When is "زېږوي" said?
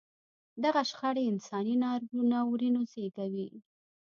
2.91-3.47